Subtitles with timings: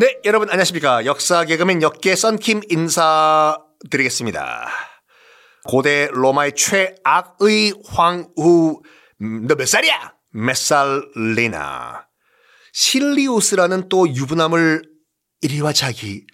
[0.00, 1.04] 네, 여러분 안녕하십니까.
[1.04, 4.66] 역사 개그맨 역계 썬킴 인사드리겠습니다.
[5.64, 8.80] 고대 로마의 최악의 황후,
[9.20, 10.14] 음, 너몇 살이야?
[10.30, 12.06] 메살리나.
[12.72, 14.80] 실리우스라는 또 유부남을
[15.42, 16.24] 이리와 자기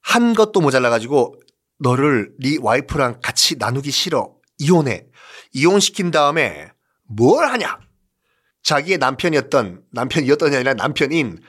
[0.00, 1.34] 한 것도 모자라가지고
[1.80, 4.32] 너를 네 와이프랑 같이 나누기 싫어.
[4.56, 5.04] 이혼해.
[5.52, 6.70] 이혼시킨 다음에
[7.04, 7.78] 뭘 하냐?
[8.62, 11.40] 자기의 남편이었던, 남편이었던이 아니라 남편인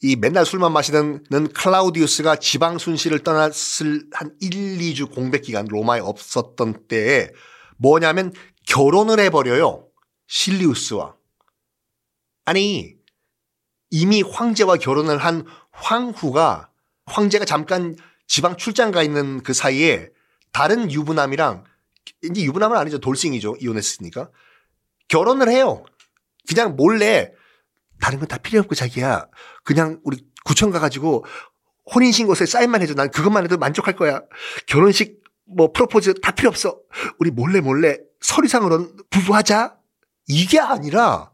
[0.00, 6.86] 이 맨날 술만 마시는 클라우디우스가 지방 순시를 떠났을 한 1, 2주 공백 기간 로마에 없었던
[6.86, 7.30] 때에
[7.78, 8.32] 뭐냐면
[8.66, 9.88] 결혼을 해버려요.
[10.28, 11.16] 실리우스와.
[12.44, 12.94] 아니,
[13.90, 16.70] 이미 황제와 결혼을 한 황후가
[17.06, 20.10] 황제가 잠깐 지방 출장 가 있는 그 사이에
[20.52, 21.64] 다른 유부남이랑
[22.22, 22.98] 이제 유부남은 아니죠.
[22.98, 23.56] 돌싱이죠.
[23.60, 24.30] 이혼했으니까.
[25.08, 25.84] 결혼을 해요.
[26.48, 27.32] 그냥 몰래
[28.00, 29.26] 다른 건 다 필요 없고 자기야.
[29.64, 31.24] 그냥 우리 구청 가가지고
[31.94, 32.94] 혼인신고서에 사인만 해줘.
[32.94, 34.22] 난 그것만 해도 만족할 거야.
[34.66, 36.78] 결혼식 뭐 프로포즈 다 필요 없어.
[37.18, 39.76] 우리 몰래 몰래 서류상으로는 부부하자.
[40.26, 41.30] 이게 아니라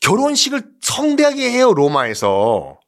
[0.00, 1.74] 결혼식을 성대하게 해요.
[1.74, 2.78] 로마에서.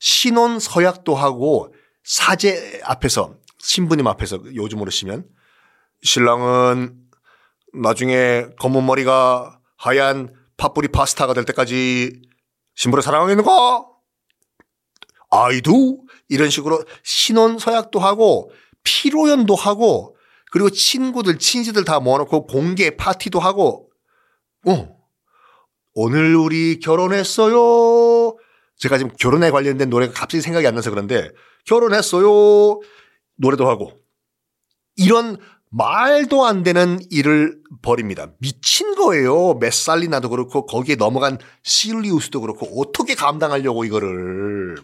[0.00, 5.24] 신혼 서약도 하고 사제 앞에서 신부님 앞에서 요즘으로 치면
[6.02, 6.96] 신랑은
[7.80, 12.22] 나중에 검은 머리가 하얀 팥뿌리 파스타가 될 때까지
[12.74, 13.86] 신부를 사랑하겠는가?
[15.30, 18.52] 아이도 이런 식으로 신혼 서약도 하고
[18.84, 20.16] 피로연도 하고
[20.50, 23.90] 그리고 친구들 친지들 다 모아놓고 공개 파티도 하고
[24.66, 24.96] 어
[25.94, 28.36] 오늘 우리 결혼했어요.
[28.76, 31.30] 제가 지금 결혼에 관련된 노래가 갑자기 생각이 안 나서 그런데
[31.66, 32.80] 결혼했어요.
[33.36, 33.92] 노래도 하고
[34.96, 35.38] 이런
[35.72, 38.30] 말도 안 되는 일을 벌입니다.
[38.38, 39.54] 미친 거예요.
[39.54, 44.76] 메살리나도 그렇고 거기에 넘어간 실리우스도 그렇고 어떻게 감당하려고 이거를.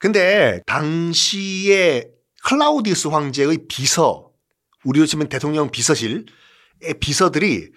[0.00, 2.08] 근데 당시에
[2.44, 4.30] 클라우디우스 황제의 비서,
[4.84, 6.24] 우리로 치면 대통령 비서실의
[6.98, 7.70] 비서들이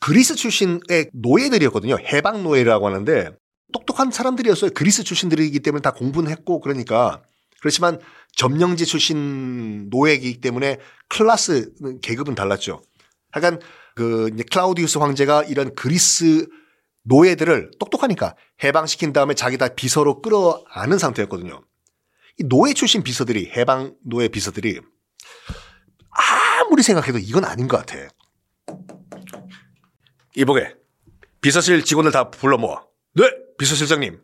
[0.00, 1.98] 그리스 출신의 노예들이었거든요.
[2.00, 3.30] 해방 노예라고 하는데
[3.72, 4.72] 똑똑한 사람들이었어요.
[4.74, 7.22] 그리스 출신들이기 때문에 다 공부는 했고 그러니까
[7.60, 8.00] 그렇지만
[8.38, 10.78] 점령지 출신 노예이기 때문에
[11.08, 12.80] 클라스 계급은 달랐죠.
[13.32, 13.60] 하여간
[13.96, 16.46] 그 클라우디우스 황제가 이런 그리스
[17.02, 21.64] 노예들을 똑똑하니까 해방시킨 다음에 자기 다 비서로 끌어안은 상태였거든요.
[22.38, 24.80] 이 노예 출신 비서들이 해방 노예 비서들이
[26.10, 27.96] 아무리 생각해도 이건 아닌 것 같아.
[30.36, 30.76] 이보게
[31.40, 32.84] 비서실 직원들 다 불러 모아.
[33.14, 33.24] 네,
[33.58, 34.22] 비서실장님.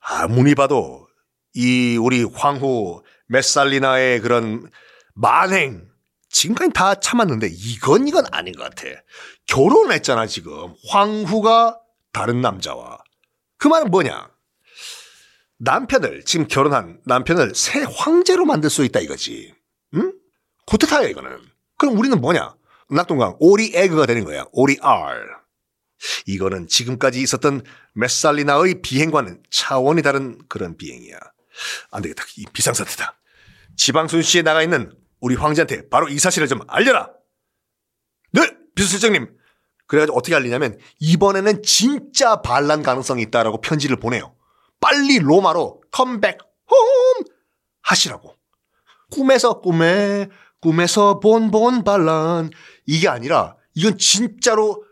[0.00, 1.06] 아무리 봐도
[1.54, 4.70] 이 우리 황후 메살리나의 그런
[5.14, 5.88] 만행
[6.30, 8.88] 지금까지 다 참았는데 이건 이건 아닌 것 같아.
[9.46, 11.78] 결혼했잖아 지금 황후가
[12.12, 12.98] 다른 남자와
[13.58, 14.30] 그 말은 뭐냐?
[15.58, 19.54] 남편을 지금 결혼한 남편을 새 황제로 만들 수 있다 이거지.
[19.94, 20.12] 응?
[20.66, 21.38] 구태타야 이거는.
[21.78, 22.54] 그럼 우리는 뭐냐?
[22.90, 24.44] 낙동강 오리 에그가 되는 거야.
[24.52, 25.42] 오리 R.
[26.26, 27.62] 이거는 지금까지 있었던
[27.94, 31.16] 메살리나의 비행과는 차원이 다른 그런 비행이야.
[31.90, 32.24] 안 되겠다.
[32.36, 33.18] 이 비상사태다.
[33.76, 37.10] 지방순시에 나가 있는 우리 황제한테 바로 이 사실을 좀 알려라.
[38.32, 38.42] 네,
[38.74, 39.36] 비서실장님.
[39.86, 44.34] 그래가지고 어떻게 알리냐면 이번에는 진짜 반란 가능성이 있다라고 편지를 보내요.
[44.80, 46.38] 빨리 로마로 컴백
[46.70, 46.76] 홈
[47.82, 48.36] 하시라고.
[49.10, 50.28] 꿈에서 꿈에
[50.60, 52.50] 꿈에서 본본 반란
[52.86, 54.84] 이게 아니라 이건 진짜로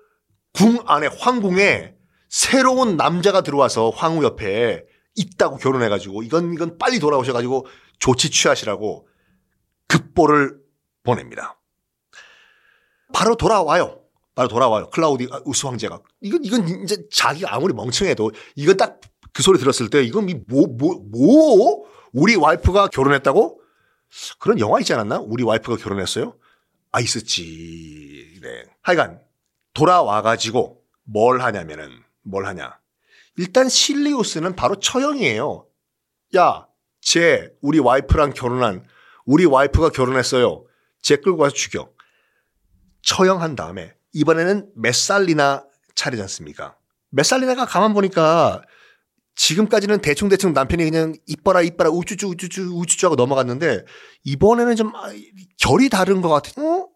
[0.53, 1.95] 궁 안에 황궁에
[2.29, 4.85] 새로운 남자가 들어와서 황후 옆에
[5.21, 7.67] 있다고 결혼해가지고 이건 이건 빨리 돌아오셔가지고
[7.99, 9.09] 조치 취하시라고
[9.87, 10.59] 급보를
[11.03, 11.61] 보냅니다.
[13.13, 14.01] 바로 돌아와요.
[14.35, 14.91] 바로 돌아와요.
[14.91, 19.01] 클라우디 우스 황제가 이건 이건 이제 자기가 아무리 멍청해도 이건 딱
[19.33, 20.77] 그 소리 들었을 때 이건 뭐뭐뭐
[21.11, 21.91] 뭐, 뭐?
[22.13, 23.61] 우리 와이프가 결혼했다고
[24.39, 25.21] 그런 영화 있지 않았나?
[25.21, 26.37] 우리 와이프가 결혼했어요?
[26.91, 28.41] 아 있었지.
[28.43, 28.65] 네.
[28.83, 29.21] 하여간
[29.73, 32.80] 돌아와 가지고 뭘 하냐면은 뭘 하냐?
[33.37, 35.67] 일단 실리우스는 바로 처형이에요.
[36.37, 36.67] 야,
[37.01, 38.85] 쟤 우리 와이프랑 결혼한
[39.25, 40.65] 우리 와이프가 결혼했어요.
[41.03, 41.89] 쟤 끌고 와서 죽여.
[43.03, 46.77] 처형한 다음에 이번에는 메살리나 차례지 않습니까?
[47.11, 48.63] 메살리나가 가만 보니까
[49.37, 53.85] 지금까지는 대충대충 남편이 그냥 이뻐라 이뻐라 우쭈쭈 우쭈쭈 우쭈쭈 하고 넘어갔는데
[54.25, 55.09] 이번에는 좀 아,
[55.59, 56.61] 결이 다른 것 같아.
[56.63, 56.89] 어?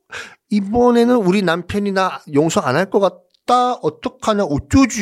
[0.51, 3.75] 이번에는 우리 남편이 나 용서 안 할 것 같다.
[3.75, 5.01] 어떡하냐 어쩌지?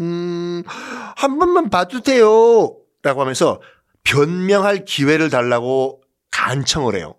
[0.00, 2.76] 음, 한 번만 봐주세요.
[3.02, 3.60] 라고 하면서
[4.04, 7.14] 변명할 기회를 달라고 간청을 해요.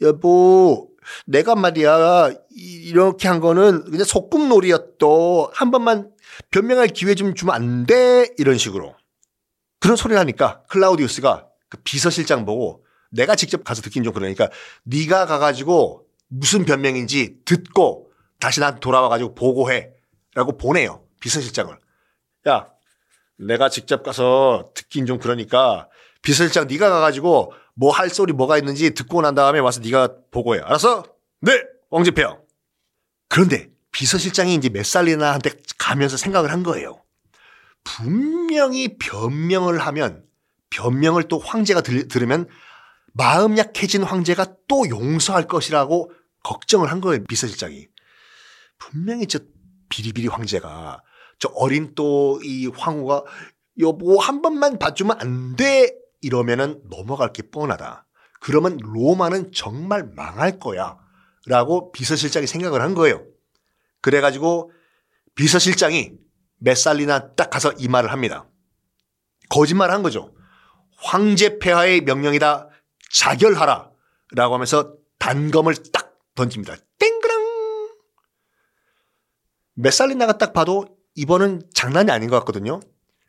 [0.00, 0.90] 여보,
[1.26, 5.50] 내가 말이야, 이렇게 한 거는 그냥 소꿉놀이였또.
[5.54, 6.10] 한 번만
[6.50, 8.28] 변명할 기회 좀 주면 안 돼?
[8.38, 8.94] 이런 식으로.
[9.80, 14.48] 그런 소리를 하니까 클라우디우스가 그 비서실장 보고 내가 직접 가서 듣긴 좀 그러니까
[14.84, 18.10] 네가 가가지고 무슨 변명인지 듣고
[18.40, 19.90] 다시 나한테 돌아와가지고 보고해
[20.34, 21.02] 라고 보내요.
[21.20, 21.76] 비서실장을.
[22.48, 22.68] 야
[23.38, 25.88] 내가 직접 가서 듣긴 좀 그러니까
[26.22, 30.60] 비서실장 네가 가가지고 뭐 할 소리 뭐가 있는지 듣고 난 다음에 와서 네가 보고해.
[30.60, 31.04] 알았어?
[31.40, 32.42] 네, 왕집회요.
[33.28, 37.02] 그런데 비서실장이 이제 메살리나한테 가면서 생각을 한 거예요.
[37.84, 40.24] 분명히 변명을 하면
[40.70, 42.48] 변명을 또 황제가 들, 들으면
[43.12, 46.10] 마음 약해진 황제가 또 용서할 것이라고
[46.42, 47.24] 걱정을 한 거예요.
[47.24, 47.88] 비서실장이.
[48.78, 49.38] 분명히 저
[49.88, 51.02] 비리비리 황제가
[51.38, 53.24] 저 어린 또 이 황후가
[53.80, 55.94] 여보 한 번만 봐주면 안 돼.
[56.22, 58.06] 이러면은 넘어갈 게 뻔하다.
[58.40, 60.98] 그러면 로마는 정말 망할 거야.
[61.46, 63.24] 라고 비서실장이 생각을 한 거예요.
[64.00, 64.72] 그래가지고
[65.34, 66.12] 비서실장이
[66.58, 68.48] 메살리나 딱 가서 이 말을 합니다.
[69.48, 70.34] 거짓말 한 거죠.
[70.96, 72.68] 황제 폐하의 명령이다.
[73.12, 73.90] 자결하라.
[74.32, 76.74] 라고 하면서 단검을 딱 던집니다.
[76.98, 77.46] 땡그랑!
[79.74, 82.80] 메살리나가 딱 봐도 이번은 장난이 아닌 것 같거든요.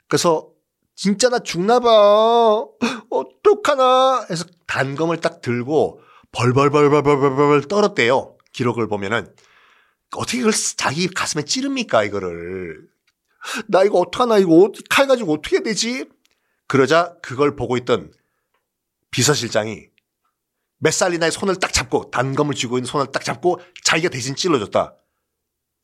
[0.08, 0.52] 그래서
[0.96, 2.66] 진짜 나 죽나 봐.
[3.10, 6.02] 어떡하나 해서 단검을 딱 들고
[6.32, 8.38] 벌벌벌벌벌벌 떨었대요.
[8.52, 9.34] 기록을 보면은
[10.16, 12.88] 어떻게 그걸 자기 가슴에 찌릅니까 이거를.
[13.68, 16.10] 나 이거 어떡하나 이거 칼 가지고 어떻게 되지?
[16.68, 18.12] 그러자 그걸 보고 있던
[19.12, 19.86] 비서실장이
[20.80, 24.96] 메살리나의 손을 딱 잡고 단검을 쥐고 있는 손을 딱 잡고 자기가 대신 찔러줬다.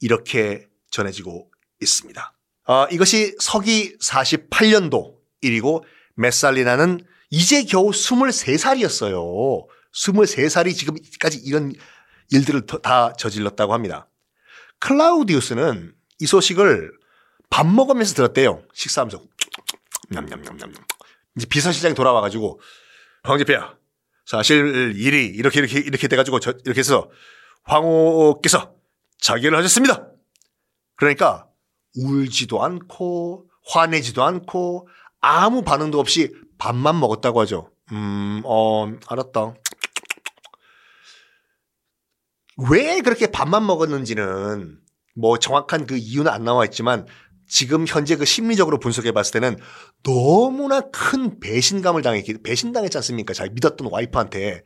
[0.02, 1.53] 이렇게 전해지고
[1.84, 2.34] 있습니다.
[2.68, 5.86] 어, 이것이 서기 48년도 일이고
[6.16, 9.66] 메살리나는 이제 겨우 23살이었어요.
[9.94, 11.74] 23살이 지금까지 이런
[12.32, 14.08] 일들을 다 저질렀다고 합니다.
[14.80, 16.92] 클라우디우스는 이 소식을
[17.50, 18.64] 밥 먹으면서 들었대요.
[18.74, 19.24] 식사하면서.
[20.10, 20.74] 냠냠냠냠.
[21.38, 22.60] 이제 비서실장이 돌아와가지고
[23.24, 23.76] 황제폐야
[24.26, 27.10] 사실 일이 이렇게 이렇게 이렇게 돼가지고 저, 이렇게 해서
[27.64, 28.76] 황후께서
[29.20, 30.08] 자결을 하셨습니다.
[30.96, 31.48] 그러니까
[31.96, 34.88] 울지도 않고 화내지도 않고
[35.22, 37.70] 아무 반응도 없이 밥만 먹었다고 하죠.
[37.92, 39.54] 음, 어, 알았다.
[42.70, 44.80] 왜 그렇게 밥만 먹었는지는
[45.16, 47.08] 뭐 정확한 그 이유는 안 나와 있지만
[47.48, 49.58] 지금 현재 그 심리적으로 분석해 봤을 때는
[50.04, 53.34] 너무나 큰 배신감을 당했기, 배신당했지 않습니까?
[53.34, 54.64] 자기 믿었던 와이프한테.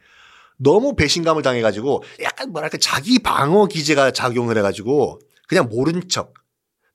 [0.60, 6.34] 너무 배신감을 당해가지고 약간 뭐랄까 자기 방어 기제가 작용을 해가지고 그냥 모른 척.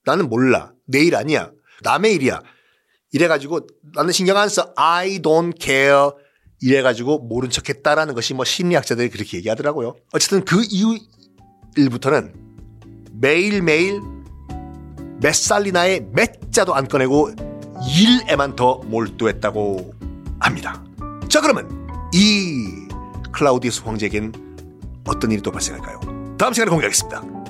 [0.05, 0.73] 나는 몰라.
[0.87, 1.51] 내 일 아니야.
[1.83, 2.41] 남의 일이야.
[3.13, 4.73] 이래가지고 나는 신경 안 써.
[4.77, 6.11] I don't care.
[6.61, 9.95] 이래가지고 모른 척 했다라는 것이 뭐 심리학자들이 그렇게 얘기하더라고요.
[10.13, 10.97] 어쨌든 그 이후
[11.77, 12.35] 일부터는
[13.21, 14.01] 매일매일
[15.21, 17.31] 메살리나의 몇 자도 안 꺼내고
[17.97, 19.95] 일에만 더 몰두했다고
[20.41, 20.85] 합니다.
[21.29, 22.67] 자 그러면 이
[23.33, 24.33] 클라우디우스 황제에겐
[25.07, 26.37] 어떤 일이 또 발생할까요?
[26.39, 27.42] 다음 시간에 공개하겠습니다.